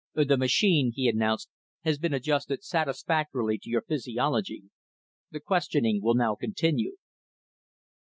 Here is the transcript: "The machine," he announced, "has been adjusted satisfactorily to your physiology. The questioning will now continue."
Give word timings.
"The 0.15 0.35
machine," 0.35 0.93
he 0.95 1.07
announced, 1.07 1.47
"has 1.83 1.99
been 1.99 2.11
adjusted 2.11 2.63
satisfactorily 2.63 3.59
to 3.59 3.69
your 3.69 3.83
physiology. 3.83 4.63
The 5.29 5.39
questioning 5.39 6.01
will 6.01 6.15
now 6.15 6.33
continue." 6.33 6.95